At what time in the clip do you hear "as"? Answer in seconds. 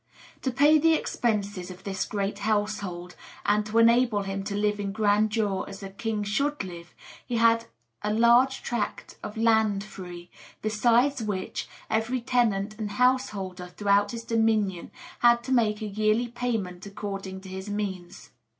5.67-5.83